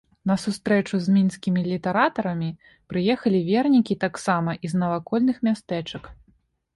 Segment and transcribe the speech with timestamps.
[0.29, 2.49] На сустрэчу з мінскімі літаратарамі
[2.93, 6.09] прыехалі вернікі таксама і з навакольных мястэчак.